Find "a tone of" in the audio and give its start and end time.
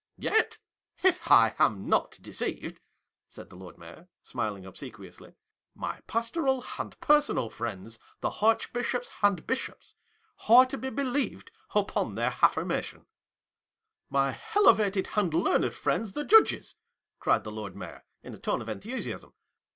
18.33-18.69